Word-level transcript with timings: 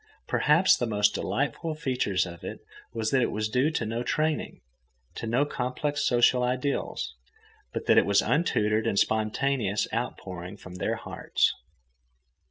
Perhaps 0.25 0.77
the 0.77 0.87
most 0.87 1.13
delightful 1.13 1.75
feature 1.75 2.15
of 2.25 2.43
it 2.43 2.65
was 2.91 3.11
that 3.11 3.21
it 3.21 3.29
was 3.29 3.47
due 3.47 3.69
to 3.69 3.85
no 3.85 4.01
training, 4.01 4.61
to 5.13 5.27
no 5.27 5.45
complex 5.45 6.01
social 6.01 6.41
ideals, 6.41 7.15
but 7.71 7.85
that 7.85 7.99
it 7.99 8.05
was 8.07 8.21
the 8.21 8.31
untutored 8.31 8.87
and 8.87 8.97
spontaneous 8.97 9.87
outpouring 9.93 10.57
from 10.57 10.73
their 10.77 10.95
hearts. 10.95 11.53